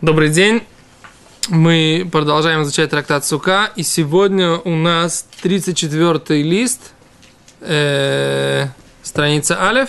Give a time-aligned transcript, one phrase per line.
[0.00, 0.62] Добрый день.
[1.48, 3.72] Мы продолжаем изучать трактат Сука.
[3.74, 6.92] И сегодня у нас 34 лист,
[7.62, 8.68] э,
[9.02, 9.88] страница Алев.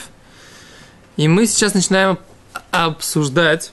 [1.16, 2.18] И мы сейчас начинаем
[2.72, 3.72] обсуждать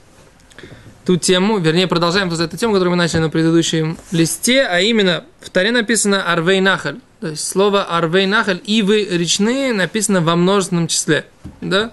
[1.06, 5.48] ту тему, вернее, продолжаем эту тему, которую мы начали на предыдущем листе, а именно в
[5.48, 7.00] Таре написано Арвей Нахаль.
[7.20, 11.24] То есть слово Арвей Нахаль, ивы речные, написано во множественном числе.
[11.62, 11.92] Да?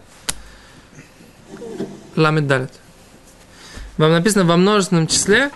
[2.18, 2.83] Ламед Далет
[3.98, 5.52] вам написано во множественном числе,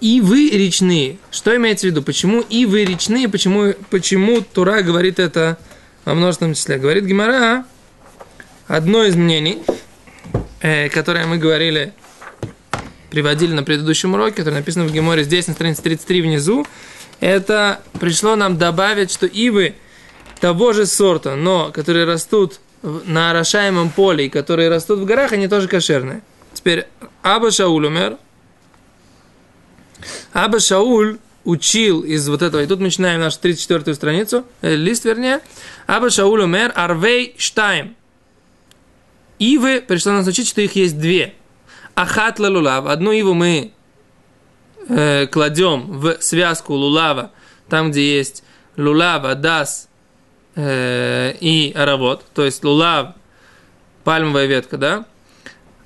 [0.00, 1.18] и вы речные.
[1.30, 2.02] Что имеется в виду?
[2.02, 3.28] Почему и вы речные?
[3.28, 5.58] Почему, почему Тура говорит это
[6.04, 6.78] во множественном числе?
[6.78, 7.64] Говорит Гимара,
[8.66, 9.62] одно из мнений,
[10.60, 11.92] э, которое мы говорили,
[13.10, 16.66] приводили на предыдущем уроке, которое написано в Геморе здесь, на странице 33 внизу,
[17.20, 19.74] это пришло нам добавить, что ивы
[20.40, 25.48] того же сорта, но которые растут на орошаемом поле и которые растут в горах, они
[25.48, 26.20] тоже кошерные.
[26.66, 26.88] Теперь
[27.22, 28.18] Аба Шауль умер.
[30.32, 35.04] Аба Шауль учил из вот этого, и тут мы начинаем нашу 34-ю страницу, э, лист
[35.04, 35.42] вернее.
[35.86, 37.94] Аба Шауль умер Арвей Штайм.
[39.38, 41.34] Ивы, пришло нас учить, что их есть две.
[41.94, 42.86] Ахат лулав.
[42.86, 43.70] Одну иву мы
[44.88, 47.30] э, кладем в связку лулава,
[47.68, 48.42] там, где есть
[48.76, 49.88] лулава, дас
[50.56, 53.14] э, и аравод, то есть лулав,
[54.02, 55.06] пальмовая ветка, да,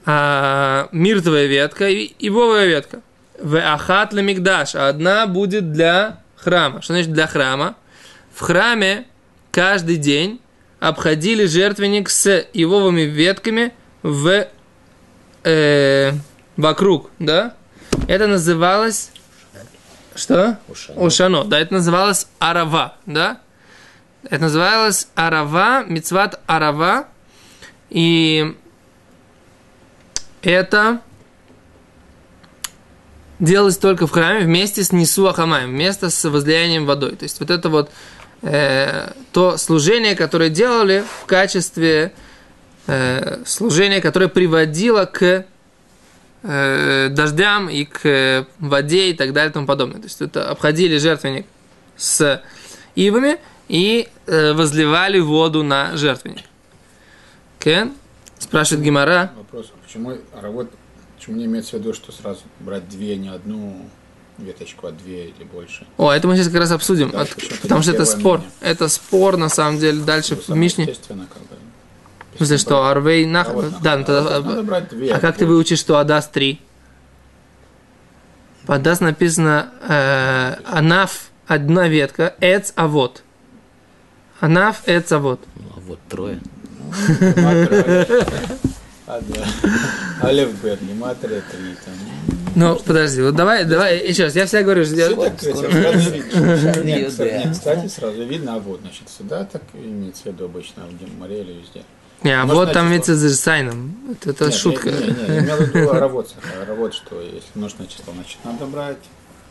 [0.06, 3.00] а, миртовая ветка и ивовая ветка.
[3.40, 4.74] В ахат мигдаш.
[4.74, 6.82] Одна будет для храма.
[6.82, 7.76] Что значит для храма?
[8.34, 9.06] В храме
[9.50, 10.40] каждый день
[10.78, 14.46] обходили жертвенник с ивовыми ветками в,
[15.44, 16.12] э,
[16.56, 17.54] вокруг, да?
[18.08, 19.10] Это называлось...
[20.14, 20.58] Что?
[20.68, 21.00] Ушано.
[21.00, 21.44] Ушано.
[21.44, 23.40] Да, это называлось арава, да?
[24.24, 27.08] Это называлось арава, мицват арава.
[27.90, 28.56] И
[30.42, 31.00] это
[33.38, 37.16] делалось только в храме вместе с Нису Ахамаем, вместе с возлиянием водой.
[37.16, 37.90] То есть вот это вот
[38.42, 42.12] э, то служение, которое делали в качестве
[42.86, 45.46] э, служения, которое приводило к
[46.42, 50.00] э, дождям и к воде и так далее и тому подобное.
[50.00, 51.46] То есть это обходили жертвенник
[51.96, 52.42] с
[52.94, 53.38] ивами
[53.68, 56.44] и э, возливали воду на жертвенник.
[57.58, 57.92] Okay?
[58.38, 59.32] Спрашивает Гимара.
[59.36, 60.70] Вопрос, почему работа,
[61.16, 63.88] почему не имеется в виду, что сразу брать две, не одну
[64.38, 65.84] веточку, а две или больше?
[65.96, 67.30] О, это мы сейчас как раз обсудим, да, от,
[67.60, 68.38] потому что это спор.
[68.38, 68.54] Мнение.
[68.60, 70.84] Это спор, на самом деле, дальше ну, в Мишне.
[70.84, 71.56] Естественно, как бы.
[72.34, 73.48] В смысле, что Арвей нах...
[73.48, 74.36] А вот, да, ну, тогда...
[74.36, 76.60] А надо брать две, а как ты выучишь, что Адас три?
[78.66, 83.24] По Адас написано э, Анаф одна ветка, Эц Авод.
[84.38, 85.40] Анаф Эц Авод.
[85.56, 86.40] Ну, а вот трое.
[90.22, 91.76] Алев Бет, гематрия 3.
[92.56, 94.94] Ну, подожди, вот давай, давай, еще раз, я всегда говорю, что...
[96.84, 97.12] Нет,
[97.52, 101.52] кстати, сразу видно, а вот, значит, сюда так имеется в виду обычно, в Геморе или
[101.52, 101.84] везде.
[102.22, 103.96] Не, а вот там имеется с сайном.
[104.10, 104.90] Это, это нет, шутка.
[104.90, 105.90] Не, не, не, я имел в виду.
[105.90, 108.98] Аравод, что если нужное число, значит, надо брать...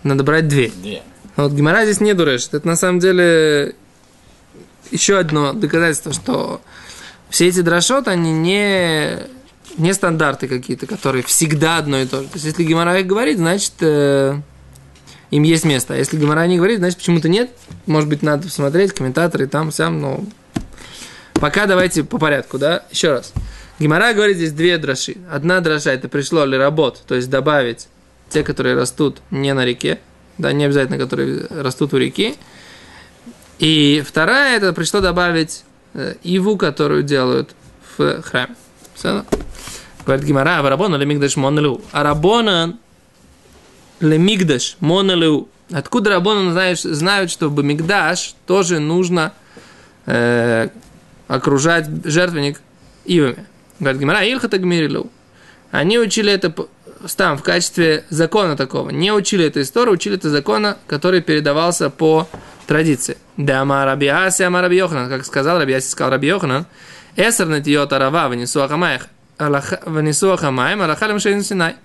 [0.03, 0.69] Надо брать две.
[0.69, 1.01] Две.
[1.35, 2.53] А вот Гимара здесь не дурешит.
[2.53, 3.75] Это на самом деле
[4.91, 6.61] еще одно доказательство, что
[7.29, 9.19] все эти дрошот, они не,
[9.77, 12.27] не стандарты какие-то, которые всегда одно и то же.
[12.27, 14.39] То есть, если Гимара говорит, значит, э,
[15.31, 15.93] им есть место.
[15.93, 17.51] А если Гимара не говорит, значит, почему-то нет.
[17.85, 20.23] Может быть, надо посмотреть, комментаторы там, сам, но...
[21.33, 22.83] Пока давайте по порядку, да?
[22.91, 23.33] Еще раз.
[23.79, 25.17] Гимара говорит здесь две дроши.
[25.31, 27.87] Одна дроша это пришло ли работ, то есть добавить
[28.29, 29.99] те, которые растут не на реке,
[30.37, 32.35] да, не обязательно, которые растут у реки.
[33.57, 35.63] И вторая это пришло добавить
[35.93, 37.55] Э, иву, которую делают
[37.97, 38.55] в храме.
[40.05, 41.81] Говорит Гимара, а Рабона лемигдаш монелу.
[41.91, 42.77] А Рабона
[43.99, 45.49] лемигдаш монелу.
[45.71, 49.33] Откуда Рабона знаешь, знают, что Мигдаш тоже нужно
[50.07, 50.69] э,
[51.27, 52.61] окружать жертвенник
[53.05, 53.45] ивами.
[53.79, 55.11] Говорит Гимара, Илхата Гмирилу.
[55.71, 56.53] Они учили это
[57.15, 58.89] там в качестве закона такого.
[58.89, 62.27] Не учили эту историю, учили это закона, который передавался по
[62.67, 63.17] традиции.
[63.37, 66.65] Да Рабиаси, Ама Раби Йоханан, как сказал Рабиаси, сказал Раби Йоханан,
[67.15, 69.07] Эсер натиот арава внесу ахамаях,
[69.37, 71.75] внесу ахамаем, алахалим шейн синай.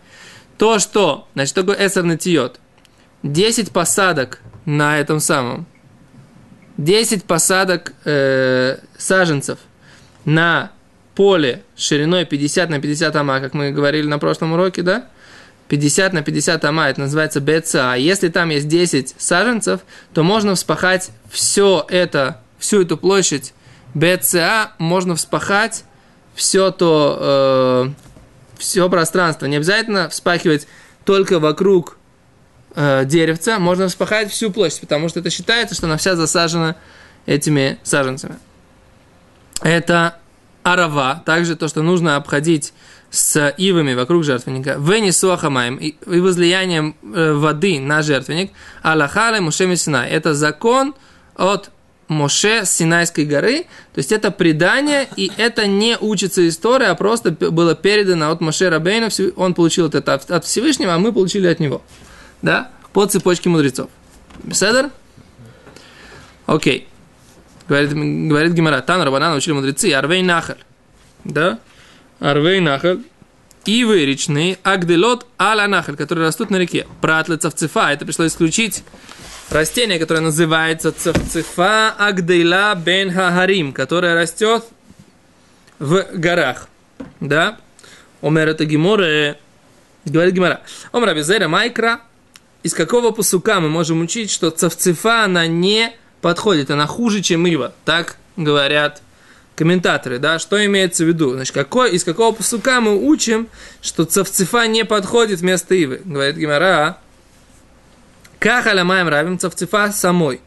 [0.59, 2.61] То, что, значит, что такое эсер натиот?
[3.23, 5.67] 10 посадок на этом самом,
[6.77, 9.59] 10 посадок э, саженцев
[10.25, 10.73] на
[11.15, 15.07] поле шириной 50 на 50 ама, как мы говорили на прошлом уроке, да?
[15.69, 17.95] 50 на 50 ама, это называется БЦА.
[17.95, 19.81] Если там есть 10 саженцев,
[20.13, 23.55] то можно вспахать все это, всю эту площадь
[23.95, 25.85] БЦА, можно вспахать
[26.35, 27.91] все то, э,
[28.59, 29.47] все пространство.
[29.47, 30.67] Не обязательно вспахивать
[31.05, 31.97] только вокруг
[32.75, 36.77] э, деревца, можно вспахать всю площадь, потому что это считается, что она вся засажена
[37.27, 38.37] этими саженцами.
[39.63, 40.19] Это
[40.63, 42.73] арава, также то, что нужно обходить
[43.11, 48.51] с ивами вокруг жертвенника, вени суахамаем и возлиянием э, воды на жертвенник,
[48.83, 50.11] аллахале муше Синай.
[50.11, 50.95] Это закон
[51.37, 51.71] от
[52.09, 53.63] Моше с Синайской горы,
[53.95, 58.69] то есть это предание, и это не учится история, а просто было передано от Моше
[58.69, 61.83] Рабейна, он получил это от Всевышнего, а мы получили от него,
[62.43, 63.89] да, по цепочке мудрецов.
[64.43, 64.91] Беседер?
[66.47, 66.89] Окей.
[67.69, 70.59] Говорит, говорит Гимара, Тан Рабана научили мудрецы, Арвей Нахаль.
[71.25, 71.59] Да?
[72.21, 73.01] Арвей Нахаль.
[73.65, 76.87] Ивы речные, Агделот Аля Нахаль, которые растут на реке.
[77.01, 78.85] Пратлы цавцефа, это пришлось исключить
[79.51, 84.65] растение, которое называется цавцефа Агдейла Бен Хагарим, которое растет
[85.79, 86.69] в горах.
[87.21, 87.59] Да?
[88.23, 89.39] Омер это Гиморе,
[90.05, 90.63] говорит Гимара.
[90.93, 92.01] Омер Абизера Майкра,
[92.63, 97.75] из какого посука мы можем учить, что цавцефа, она не подходит, она хуже, чем ива.
[97.85, 99.03] Так говорят
[99.57, 101.35] комментаторы, да, что имеется в виду?
[101.35, 103.49] Значит, какой, из какого посука мы учим,
[103.83, 106.01] что цавцефа не подходит вместо ивы?
[106.05, 106.99] Говорит Гимара,
[108.45, 110.43] как алямаем рабим цавцефа самой.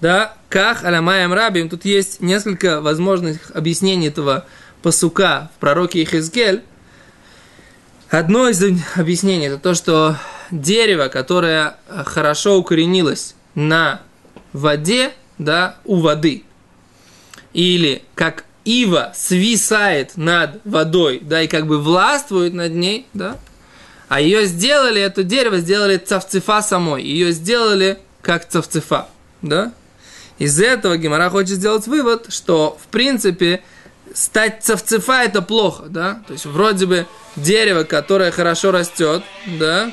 [0.00, 4.46] Да, как алямаем рабим, тут есть несколько возможных объяснений этого
[4.82, 6.62] посука в пророке Ихизгель.
[8.08, 8.62] Одно из
[8.94, 10.16] объяснений это то, что
[10.52, 11.76] дерево, которое
[12.06, 14.00] хорошо укоренилось на
[14.52, 16.44] воде, да, у воды.
[17.52, 23.38] Или как ива свисает над водой, да, и как бы властвует над ней, да,
[24.10, 29.06] а ее сделали, это дерево сделали цавцефа самой, ее сделали как цавцефа,
[29.40, 29.72] да.
[30.38, 33.62] Из этого Гимара хочет сделать вывод, что, в принципе,
[34.12, 39.92] стать цавцефа это плохо, да, то есть вроде бы дерево, которое хорошо растет, да,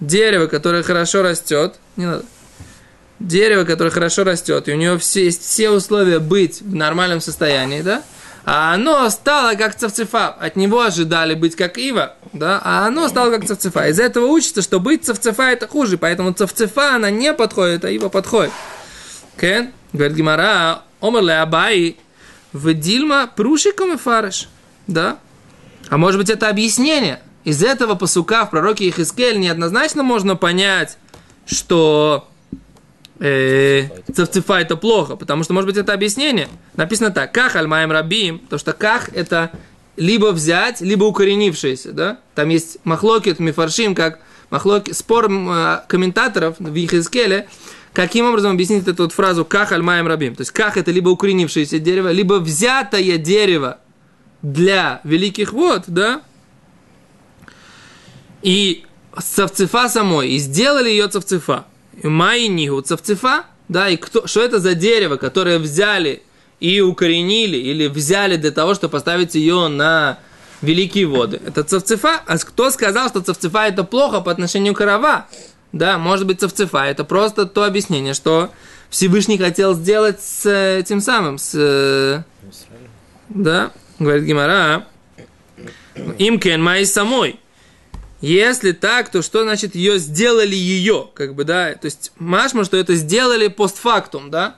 [0.00, 2.24] дерево, которое хорошо растет, не надо,
[3.18, 7.82] дерево, которое хорошо растет, и у него все, есть все условия быть в нормальном состоянии,
[7.82, 8.02] да,
[8.44, 10.28] а оно стало как цавцефа.
[10.28, 13.88] От него ожидали быть как ива, да, а оно стало как цавцефа.
[13.88, 18.08] Из этого учится, что быть цавцефа это хуже, поэтому цавцефа она не подходит, а ива
[18.08, 18.52] подходит.
[19.38, 21.96] Кен, говорит Гимара, омерле абай,
[22.52, 24.48] в дильма прушиком и фарыш,
[24.86, 25.18] да.
[25.88, 27.20] А может быть это объяснение?
[27.44, 30.98] Из этого посука в пророке Ихискель неоднозначно можно понять,
[31.46, 32.29] что
[33.20, 36.48] э, это плохо, потому что, может быть, это объяснение.
[36.76, 39.52] Написано так, ках альмаем рабим, то что ках это
[39.96, 42.18] либо взять, либо укоренившееся, да?
[42.34, 44.20] Там есть махлокет, мифаршим, как
[44.50, 47.48] махлоки, спор э, комментаторов в Ихискеле,
[47.92, 50.34] каким образом объяснить эту вот фразу «ках альмаем рабим».
[50.34, 53.78] То есть «ках» это либо укоренившееся дерево, либо взятое дерево
[54.42, 56.22] для великих вод, да?
[58.42, 58.84] И
[59.20, 61.66] цавцефа самой, и сделали ее цавцефа.
[62.02, 66.22] Майнигу цавцефа, да, и кто, что это за дерево, которое взяли
[66.60, 70.18] и укоренили, или взяли для того, чтобы поставить ее на
[70.62, 71.40] великие воды.
[71.46, 72.20] Это цавцефа.
[72.26, 75.26] А кто сказал, что цавцефа это плохо по отношению к рава?
[75.72, 76.84] Да, может быть цавцефа.
[76.84, 78.50] Это просто то объяснение, что
[78.90, 82.24] Всевышний хотел сделать с этим самым, с...
[83.28, 84.86] Да, говорит Гимара.
[86.18, 87.38] Имкен май самой.
[88.20, 92.76] Если так, то что значит ее сделали ее, как бы, да, то есть машма, что
[92.76, 94.56] это сделали постфактум, да,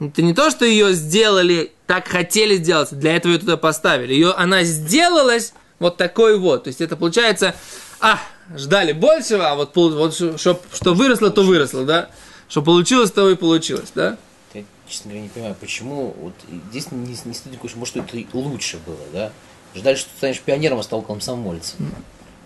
[0.00, 4.32] это не то, что ее сделали, так хотели сделать, для этого ее туда поставили, ее,
[4.32, 7.54] она сделалась вот такой вот, то есть это получается,
[8.00, 8.18] а,
[8.56, 12.10] ждали большего, а вот, вот что, что выросло, то выросло, да,
[12.48, 14.18] что получилось, то и получилось, да.
[14.54, 16.34] Я, честно говоря, не понимаю, почему, вот
[16.70, 19.30] здесь не, не стоит может, это лучше было, да,
[19.72, 21.94] ждали, что ты станешь пионером, а стал комсомольцем.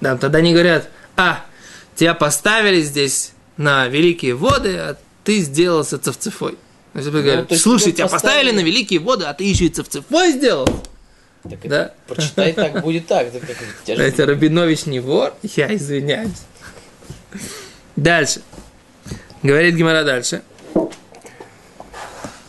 [0.00, 1.44] Да, тогда они говорят, а,
[1.94, 6.56] тебя поставили здесь на великие воды, а ты сделался цевцефой.
[6.94, 10.68] Ну, говорят, слушай, тебя поставили на великие воды, а ты еще и цевцефой сделал.
[11.42, 11.94] Так да?
[12.06, 13.30] прочитай так, будет так.
[13.30, 15.34] так Это Рабинович не вор?
[15.42, 16.42] Я извиняюсь.
[17.96, 18.42] Дальше.
[19.42, 20.42] Говорит Гимара дальше.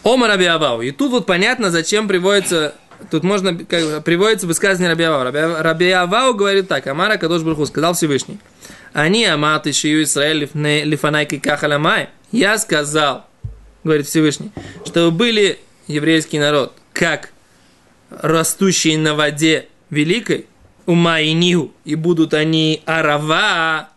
[0.03, 0.81] Ома Раби Абау.
[0.81, 2.73] И тут вот понятно, зачем приводится
[3.11, 5.23] Тут можно, как, приводится высказывание Раби Авау.
[5.23, 8.39] Раби, Раби Авау говорит так, Амара Кадош Бруху, сказал Всевышний.
[8.93, 12.09] Они амат и шию Исраэль лифанайки кахаламай.
[12.31, 13.25] Я сказал,
[13.83, 14.51] говорит Всевышний,
[14.85, 17.29] что были еврейский народ, как
[18.09, 20.47] растущие на воде великой,
[20.85, 23.89] ума и нигу, и будут они арава,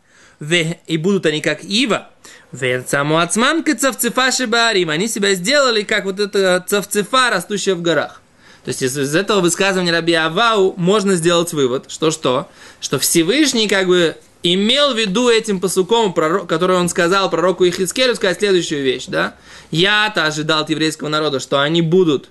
[0.86, 2.08] и будут они как ива,
[2.52, 4.90] Верцаму ацман цавцефа шибарим.
[4.90, 8.21] Они себя сделали, как вот эта цавцефа, растущая в горах.
[8.64, 12.48] То есть из, из этого высказывания Раби Авау можно сделать вывод, что что?
[12.80, 18.38] Что Всевышний как бы имел в виду этим посуком, который он сказал пророку Ихискелю, сказать
[18.38, 19.34] следующую вещь, да?
[19.70, 22.28] Я-то ожидал от еврейского народа, что они будут,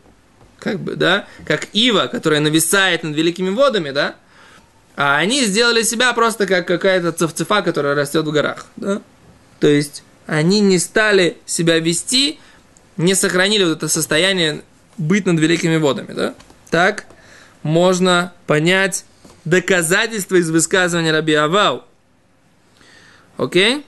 [0.59, 4.15] как бы, да, как Ива, которая нависает над великими водами, да?
[4.95, 9.01] А они сделали себя просто как какая-то цевцефа, которая растет в горах, да?
[9.59, 12.39] То есть они не стали себя вести,
[12.97, 14.63] не сохранили вот это состояние
[15.01, 16.36] быть над великими водами, да?
[16.70, 17.05] Так
[17.63, 19.05] можно понять
[19.46, 21.84] доказательства из высказывания Раби Авау.
[23.38, 23.86] Окей?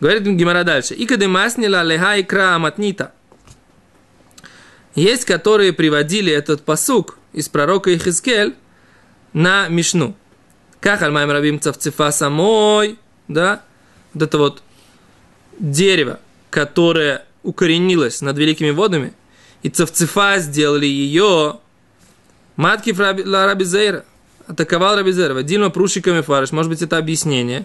[0.00, 0.94] Говорит Гимара дальше.
[0.94, 3.12] И кадемаснила леха и матнита.
[4.94, 8.54] Есть, которые приводили этот посук из пророка Ихискель
[9.32, 10.16] на Мишну.
[10.80, 12.98] Как Альмайм Рабим Цавцефа самой,
[13.28, 13.62] да,
[14.12, 14.62] вот это вот
[15.58, 16.18] дерево,
[16.50, 19.12] которое укоренилось над великими водами,
[19.62, 21.58] и Цавцефа сделали ее
[22.56, 24.04] матки Раби Зейра,
[24.46, 27.64] атаковал Раби Зейра, Дильма прушиками фарш, может быть, это объяснение.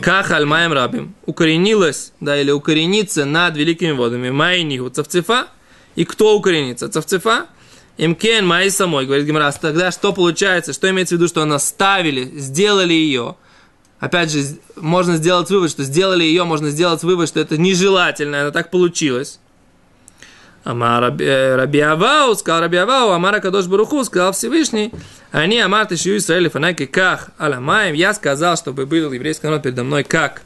[0.00, 1.14] Как Альмаем Рабим.
[1.26, 5.48] Укоренилась, да, или укоренится над великими водами, Майниху Цавцефа,
[5.96, 6.88] и кто укоренится?
[6.88, 7.46] Цавцефа,
[7.98, 12.24] Имкен Май самой, говорит Гимрас, тогда что получается, что имеется в виду, что она ставили,
[12.38, 13.36] сделали ее,
[13.98, 14.42] опять же,
[14.76, 19.40] можно сделать вывод, что сделали ее, можно сделать вывод, что это нежелательно, она так получилось.
[20.64, 24.92] Амар Раби, э, сказал Раби Авау, Амара Кадош Баруху, сказал Всевышний,
[25.32, 30.04] они Амар Тишью Исраэль Фанаки как Аламаем, я сказал, чтобы был еврейский народ передо мной
[30.04, 30.42] как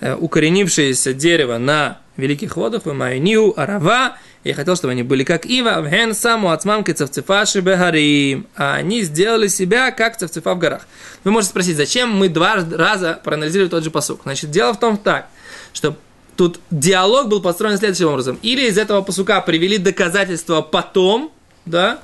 [0.00, 5.46] э, укоренившееся дерево на великих водах, и Майниу Арава, я хотел, чтобы они были как
[5.46, 8.46] Ива, в Ген саму ацмамки цавцефаши бегарим.
[8.56, 10.86] А они сделали себя как цавцефа в горах.
[11.24, 14.20] Вы можете спросить, зачем мы два раза проанализировали тот же посук?
[14.22, 15.28] Значит, дело в том так,
[15.72, 15.96] что
[16.38, 18.38] тут диалог был построен следующим образом.
[18.42, 21.32] Или из этого посука привели доказательства потом,
[21.66, 21.98] да,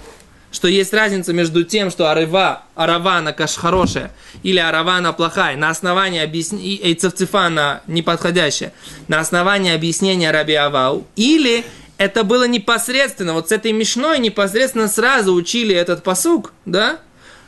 [0.51, 4.11] что есть разница между тем, что арава, арава она каш хорошая,
[4.43, 8.73] или арава она плохая, на основании объяснения, и цевцефа она неподходящая,
[9.07, 11.65] на основании объяснения Раби Авау, или
[11.97, 16.99] это было непосредственно, вот с этой мешной непосредственно сразу учили этот посук, да,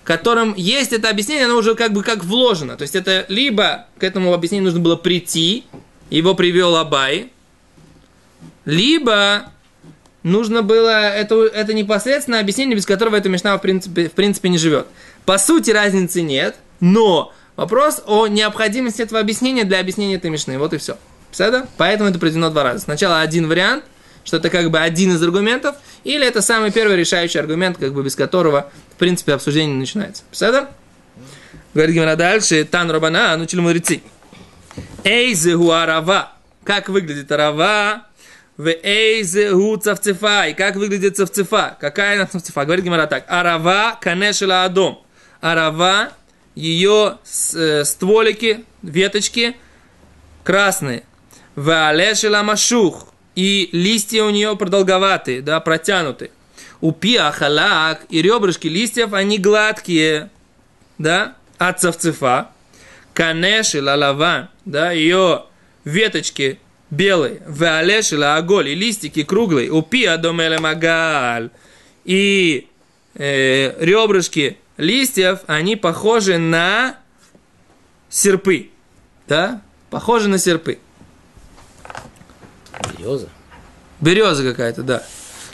[0.05, 2.77] которым есть это объяснение, оно уже как бы как вложено.
[2.77, 5.65] То есть это либо к этому объяснению нужно было прийти,
[6.11, 7.31] его привел Абай,
[8.65, 9.51] либо
[10.23, 14.59] нужно было это, это непосредственно объяснение, без которого эта мешна в принципе, в принципе не
[14.59, 14.87] живет.
[15.25, 20.59] По сути разницы нет, но вопрос о необходимости этого объяснения для объяснения этой мешны.
[20.59, 20.97] Вот и все.
[21.31, 22.81] Все Поэтому это проведено два раза.
[22.81, 23.85] Сначала один вариант–
[24.27, 28.03] что это как бы один из аргументов, или это самый первый решающий аргумент, как бы
[28.03, 30.25] без которого, в принципе, обсуждение начинается.
[30.31, 30.69] Пседа?
[31.73, 34.03] Говорит Гимара дальше, Тан Рабана, научили мудрецы.
[35.07, 36.33] Эйзе арава.
[36.65, 38.07] Как выглядит арава?
[38.57, 40.49] В эйзе гу цавцефа.
[40.49, 41.77] И как выглядит цавцефа?
[41.81, 42.65] Какая она цавцефа?
[42.65, 43.25] Говорит Гимара так.
[43.29, 45.01] Арава канешела адом.
[45.41, 46.11] Арава,
[46.57, 47.19] ее
[47.55, 49.57] э, стволики, веточки
[50.43, 51.05] красные.
[51.55, 56.33] В алешела машух и листья у нее продолговатые, да, протянутые.
[56.81, 60.31] У пиахалак и ребрышки листьев, они гладкие,
[60.99, 62.51] да, от цавцефа.
[63.17, 65.45] Канеши лалава, да, ее
[65.87, 71.49] веточки белые, валеши лаголь, и листики круглые, у пиадомеле магаль,
[72.05, 72.69] и
[73.15, 76.99] э, ребрышки листьев, они похожи на
[78.11, 78.69] серпы,
[79.27, 80.79] да, похожи на серпы.
[82.99, 83.31] Береза?
[83.99, 85.03] Береза какая-то, да.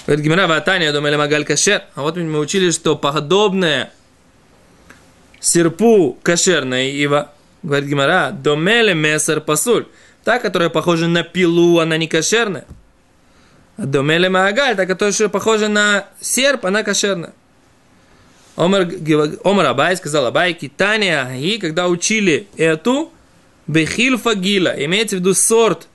[0.04, 1.84] Говорит Гимера, Ватания, думали, Магаль Кашер.
[1.94, 3.92] А вот мы учили, что подобное
[5.38, 7.31] серпу кошерная ива,
[7.62, 9.86] говорит Гимара, домеле месар пасуль.
[10.24, 12.64] Та, которая похожа на пилу, она не кошерная.
[13.76, 17.32] А домеле магаль, та, которая похожа на серп, она кошерная.
[18.54, 18.88] Омар,
[19.44, 23.10] Омар Абай сказал Абай, Китания, и когда учили эту,
[23.66, 25.88] бехильфа гила, имеется в виду сорт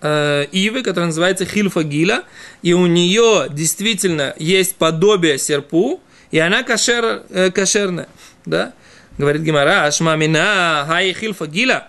[0.00, 2.22] э, ивы, которая называется хильфагила,
[2.62, 6.00] и у нее действительно есть подобие серпу,
[6.30, 8.08] и она кошер, э, кошерная,
[8.46, 8.74] да?
[9.18, 11.88] Говорит Гимара, ашмамина хай хильфагила.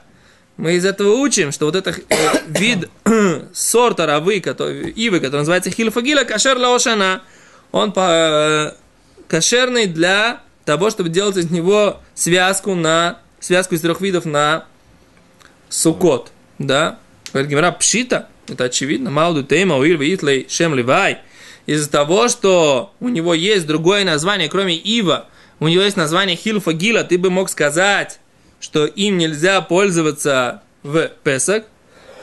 [0.58, 2.16] Мы из этого учим, что вот этот э,
[2.48, 2.90] вид
[3.54, 7.24] сорта равы, который, ивы, который называется хильфагила, кошер лаошана,
[7.72, 8.72] он по, э,
[9.28, 14.66] кошерный для того, чтобы делать из него связку на связку из трех видов на
[15.70, 17.00] сукот, да,
[17.36, 21.18] Говорит Гимара, пшита, это очевидно, Мауду Тейма, Уиль, Итлей, Шем Ливай.
[21.66, 25.28] Из-за того, что у него есть другое название, кроме Ива,
[25.60, 28.20] у него есть название Хилфа Гила, ты бы мог сказать,
[28.60, 31.64] что им нельзя пользоваться в Песах.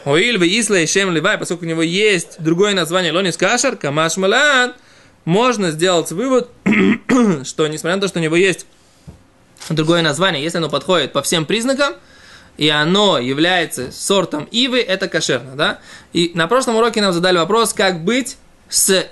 [0.04, 4.74] Оиль в Ислей Шем Ливай, поскольку у него есть другое название Лонис Кашар, Камаш Малан,
[5.24, 6.50] можно сделать вывод,
[7.44, 8.66] что несмотря на то, что у него есть
[9.68, 11.94] другое название, если оно подходит по всем признакам,
[12.56, 15.78] и оно является сортом ивы, это кошерно, да?
[16.12, 18.36] И на прошлом уроке нам задали вопрос, как быть
[18.68, 19.06] с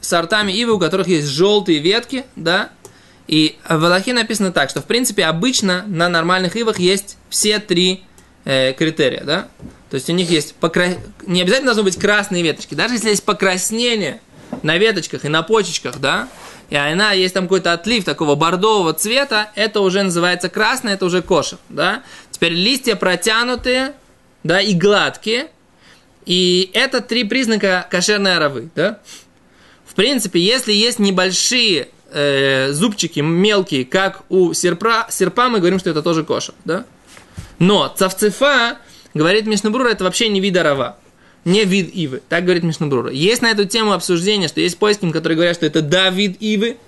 [0.00, 2.70] сортами ивы, у которых есть желтые ветки, да?
[3.26, 8.04] И в Аллахе написано так, что в принципе обычно на нормальных ивах есть все три
[8.44, 9.48] э, критерия, да?
[9.90, 10.96] То есть у них есть покра...
[11.26, 14.20] не обязательно должны быть красные веточки, даже если есть покраснение
[14.62, 16.28] на веточках и на почечках, да,
[16.70, 21.22] и она есть там какой-то отлив такого бордового цвета, это уже называется красное, это уже
[21.22, 22.02] кошер, да.
[22.30, 23.92] Теперь листья протянутые,
[24.42, 25.48] да, и гладкие,
[26.26, 28.98] и это три признака кошерной оравы, да.
[29.86, 35.90] В принципе, если есть небольшие э, зубчики мелкие, как у серпа, серпа, мы говорим, что
[35.90, 36.86] это тоже кошер, да.
[37.58, 38.78] Но цавцефа,
[39.12, 40.96] говорит Мишнабрура, это вообще не вид арава
[41.44, 42.22] не вид ивы.
[42.28, 43.10] Так говорит Мишнабрура.
[43.10, 46.78] Есть на эту тему обсуждение, что есть поиски, которые говорят, что это да, вид ивы,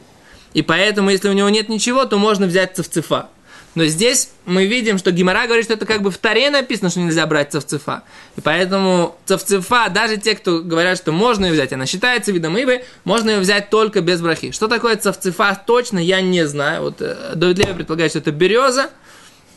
[0.55, 3.29] и поэтому, если у него нет ничего, то можно взять цевцефа.
[3.77, 6.99] Но здесь мы видим, что Гимара говорит, что это как бы в Таре написано, что
[7.01, 8.05] нельзя брать цевцефа.
[8.37, 12.85] И поэтому цевцефа, даже те, кто говорят, что можно ее взять, она считается видом ивы,
[13.05, 14.51] можно ее взять только без брахи.
[14.51, 16.85] Что такое цевцефа точно, я не знаю.
[16.85, 18.89] Вот э, Давид Леви предполагает, что это береза,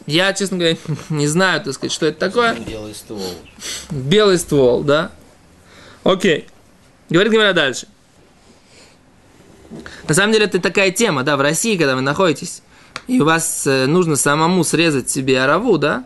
[0.06, 0.76] я, честно говоря,
[1.10, 2.56] не знаю, так сказать, что это такое.
[2.56, 3.34] Белый ствол.
[3.90, 5.12] Белый ствол, да.
[6.04, 6.46] Окей.
[7.10, 7.88] Говорит Гимара дальше.
[10.10, 12.64] На самом деле, это такая тема, да, в России, когда вы находитесь,
[13.10, 16.06] и у вас э, нужно самому срезать себе ораву, да,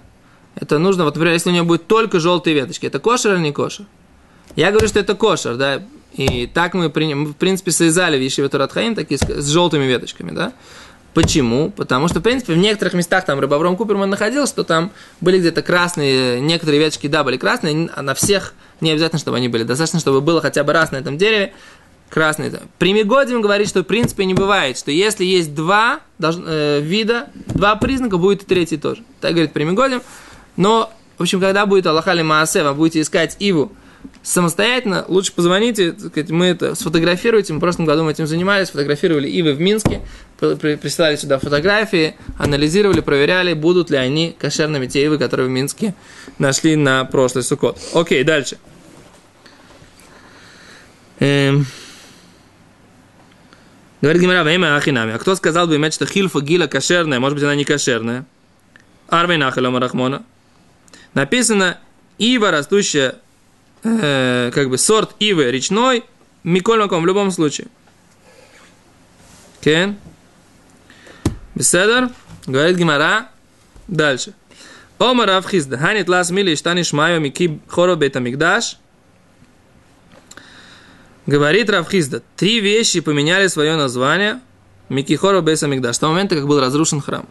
[0.56, 3.52] это нужно, вот, например, если у него будет только желтые веточки, это кошер или не
[3.52, 3.86] кошер?
[4.56, 5.84] Я говорю, что это кошер, да,
[6.14, 10.54] и так мы, в принципе, срезали в Туратхаим, такие с желтыми веточками, да.
[11.14, 11.70] Почему?
[11.70, 14.92] Потому что, в принципе, в некоторых местах там Рыбавром Куперман находил, что там
[15.22, 19.48] были где-то красные, некоторые веточки, да, были красные, а на всех не обязательно, чтобы они
[19.48, 19.64] были.
[19.64, 21.54] Достаточно, чтобы было хотя бы раз на этом дереве
[22.14, 22.52] красный.
[22.78, 27.76] Примигодим говорит, что в принципе не бывает, что если есть два долж, э, вида, два
[27.76, 29.02] признака, будет и третий тоже.
[29.20, 30.04] Так говорит Примигодим.
[30.56, 33.72] Но, в общем, когда будет Аллахали Маасе, вы будете искать Иву,
[34.22, 35.96] самостоятельно, лучше позвоните,
[36.30, 40.02] мы это сфотографируйте, мы в прошлом году мы этим занимались, фотографировали Ивы в Минске,
[40.38, 45.96] присылали сюда фотографии, анализировали, проверяли, будут ли они кошерными те Ивы, которые в Минске
[46.38, 47.80] нашли на прошлый сукот.
[47.96, 48.58] Окей, дальше.
[51.20, 51.66] Эм.
[54.04, 55.14] Говорит Гимара, время Ахинами.
[55.14, 58.26] А кто сказал бы иметь, что хильфа гила кошерная, может быть, она не кошерная?
[59.08, 60.26] Арвей Нахалама Рахмона.
[61.14, 61.80] Написано,
[62.18, 63.16] ива, растущая
[63.82, 66.04] э, как бы сорт ивы речной,
[66.44, 67.68] Миколь Маком в любом случае.
[69.62, 69.96] Кен?
[71.56, 72.10] Беседер?
[72.46, 73.30] Говорит Гимара.
[73.88, 74.34] Дальше.
[75.00, 75.78] Омар Авхизда.
[75.78, 78.80] Ханит лас мили штани шмайо мики хоро бета мигдаш.
[81.26, 84.42] Говорит Равхизда, три вещи поменяли свое название
[84.90, 87.28] Микихоро Беса Мигдаш, с того момента, как был разрушен храм.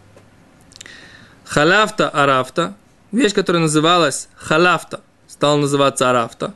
[1.44, 2.74] Халафта Арафта,
[3.10, 6.54] вещь, которая называлась Халафта, стал называться Арафта.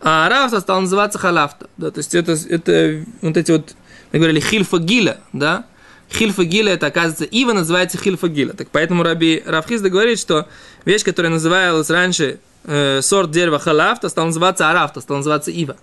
[0.00, 1.68] А Арафта стал называться Халафта.
[1.76, 3.74] Да, то есть это, это вот эти вот,
[4.12, 5.66] мы говорили, Хильфа Гиля, да?
[6.12, 8.52] Хильфа Гиля, это, оказывается, Ива называется Хильфа Гиля.
[8.52, 10.46] Так поэтому Раби Рафхизда говорит, что
[10.84, 15.76] вещь, которая называлась раньше э, сорт дерева Халафта, стал называться Арафта, стал называться Ива.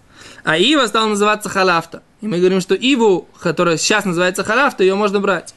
[0.44, 2.04] А Ива стал называться Халафта.
[2.22, 5.54] И мы говорим, что Иву, которая сейчас называется Халафта, ее можно брать.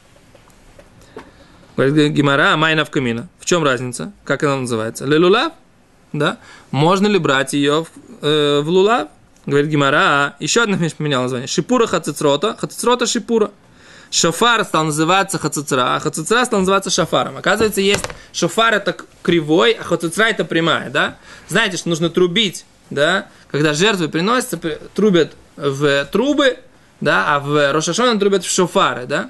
[1.75, 3.29] Говорит Гимара, Майна в камина.
[3.39, 4.11] В чем разница?
[4.25, 5.05] Как она называется?
[5.05, 5.53] Лелулав?
[6.13, 6.37] да,
[6.71, 7.89] можно ли брать ее в,
[8.21, 9.09] э, в лулав?
[9.45, 11.47] Говорит Гимара, а, еще одна вещь поменяла название.
[11.47, 13.51] Шипура хацицрота, хацицрота шипура.
[14.11, 17.37] Шофар стал называться хацицра, а хацицра стал называться шофаром.
[17.37, 21.17] Оказывается, есть шофар это кривой, а хацицра это прямая, да?
[21.47, 23.27] Знаете, что нужно трубить, да?
[23.51, 24.57] Когда жертвы приносятся,
[24.95, 26.57] трубят в трубы,
[27.01, 29.29] да, а в Рошашона трубят в шофары, да?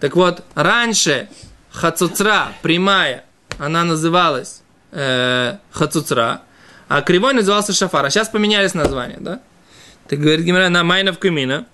[0.00, 1.28] Так вот, раньше
[1.70, 3.24] хацуцра, прямая,
[3.58, 6.42] она называлась э, Хацуцра,
[6.88, 8.04] а кривой назывался Шафар.
[8.04, 9.40] А сейчас поменялись названия, да?
[10.08, 11.66] Так говорит Гимара, на Майнов Камина.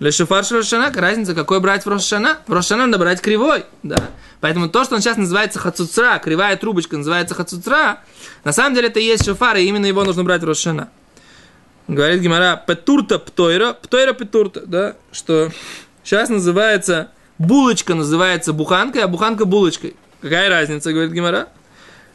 [0.00, 2.38] Для Шафар Рошана, разница, какой брать в Рошана?
[2.46, 3.96] В Рошана надо брать кривой, да?
[4.40, 8.00] Поэтому то, что он сейчас называется Хацуцра, кривая трубочка называется Хацуцра,
[8.44, 10.88] на самом деле это и есть Шафар, и именно его нужно брать в Рошана.
[11.88, 14.94] Говорит Гимара, Петурта Птойра, Птойра Петурта, да?
[15.10, 15.50] Что
[16.04, 19.96] сейчас называется, булочка называется буханкой, а буханка булочкой.
[20.20, 21.48] Какая разница, говорит Гимара?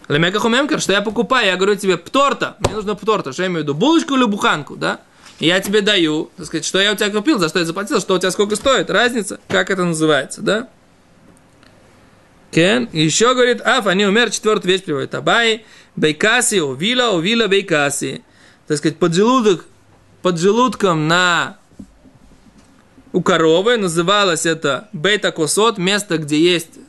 [0.09, 3.61] Лемека хумемкер, что я покупаю, я говорю тебе, пторта, мне нужно пторта, что я имею
[3.61, 4.99] в виду, булочку или буханку, да?
[5.39, 8.15] Я тебе даю, так сказать, что я у тебя купил, за что я заплатил, что
[8.15, 10.69] у тебя сколько стоит, разница, как это называется, да?
[12.51, 15.65] Кен, еще говорит, аф, они умер, четвертую вещь приводит, абай,
[15.95, 18.23] бейкаси, увила, увила, бейкаси.
[18.67, 19.13] Так сказать, под
[20.37, 21.57] желудком на
[23.11, 26.79] у коровы, называлось это бета-косот, место, где есть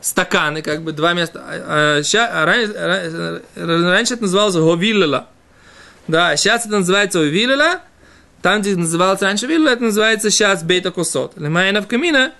[0.00, 1.42] стаканы, как бы два места.
[1.42, 5.28] А, а, а раньше, раньше это называлось говилела.
[6.08, 7.80] Да, сейчас это называется увилела,
[8.42, 11.32] там, где называлось раньше вилла, это называется сейчас бета косот.
[11.36, 12.32] Лемайна в камина.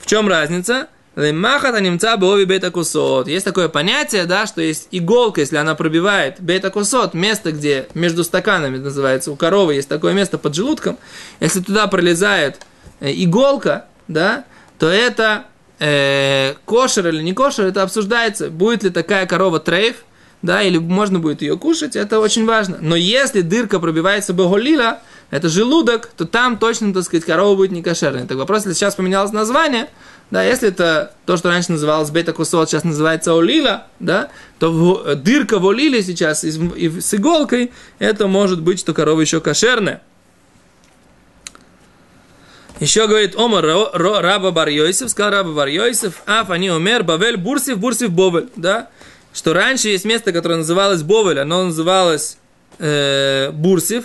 [0.00, 0.88] В чем разница?
[1.16, 3.26] Лемахат анимца бови бета косот.
[3.26, 8.22] Есть такое понятие, да, что есть иголка, если она пробивает бета косот, место, где между
[8.22, 10.96] стаканами называется, у коровы есть такое место под желудком.
[11.40, 12.60] Если туда пролезает
[13.00, 14.44] иголка, да,
[14.78, 15.46] то это
[15.80, 18.48] э, кошер или не кошер, это обсуждается.
[18.48, 20.04] Будет ли такая корова трейф,
[20.42, 22.78] да, или можно будет ее кушать, это очень важно.
[22.80, 27.82] Но если дырка пробивается боголила, это желудок, то там точно, так сказать, корова будет не
[27.82, 28.26] кошерной.
[28.26, 29.88] Так вопрос, если сейчас поменялось название,
[30.30, 35.14] да, если это то, что раньше называлось бета кусот, сейчас называется олила, да, то в,
[35.16, 40.02] дырка в олиле сейчас и, и с иголкой, это может быть, что корова еще кошерная.
[42.80, 47.78] Еще говорит Омар Раба Бар Йосиф, сказал Раба Бар Йосиф, Аф они умер, Бавель Бурсив,
[47.78, 48.88] Бурсив Бовель, да,
[49.34, 52.38] что раньше есть место, которое называлось Бовель, оно называлось
[52.78, 54.04] э, Бурсив,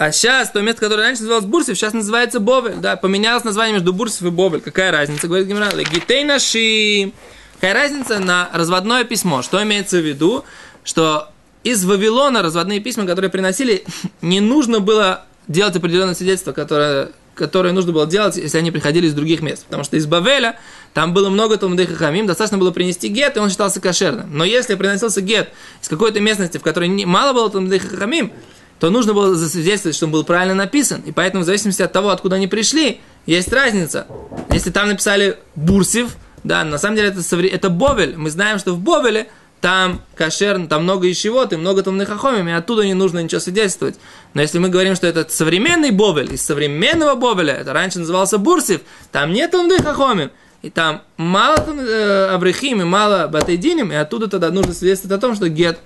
[0.00, 2.76] а сейчас то место, которое раньше называлось Бурсев, сейчас называется Бовель.
[2.76, 4.62] Да, поменялось название между Бурсев и Бовель.
[4.62, 5.26] Какая разница?
[5.26, 5.70] Говорит Гимра.
[5.72, 7.12] Гитей наши.
[7.56, 9.42] Какая разница на разводное письмо?
[9.42, 10.46] Что имеется в виду?
[10.84, 11.28] Что
[11.64, 13.84] из Вавилона разводные письма, которые приносили,
[14.22, 19.12] не нужно было делать определенное свидетельство, которое, которое нужно было делать, если они приходили из
[19.12, 19.66] других мест.
[19.66, 20.58] Потому что из Бавеля
[20.94, 24.34] там было много Талмудей Хамим, достаточно было принести гет, и он считался кошерным.
[24.34, 25.50] Но если приносился гет
[25.82, 28.32] из какой-то местности, в которой мало было Талмудей Хамим,
[28.80, 31.02] то нужно было засвидетельствовать, что он был правильно написан.
[31.04, 34.06] И поэтому, в зависимости от того, откуда они пришли, есть разница.
[34.50, 38.16] Если там написали Бурсив, да, на самом деле это, это Бовель.
[38.16, 39.28] Мы знаем, что в Бовеле
[39.60, 43.96] там кошер, там много и чего-то, много там хахомим, и оттуда не нужно ничего свидетельствовать.
[44.32, 48.80] Но если мы говорим, что это современный Бобель, из современного Бобеля, это раньше назывался Бурсив,
[49.12, 50.30] там нет там хахомим,
[50.62, 55.34] и там мало там э, и мало Батайдиним, и оттуда тогда нужно свидетельствовать о том,
[55.34, 55.78] что Гет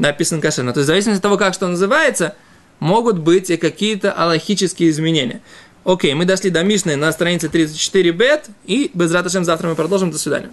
[0.00, 0.72] написан кошерно.
[0.72, 2.34] То есть в зависимости от того, как что называется,
[2.80, 5.40] могут быть и какие-то аллахические изменения.
[5.84, 10.10] Окей, мы дошли до Мишны на странице 34 бет, и без завтра мы продолжим.
[10.10, 10.50] До свидания.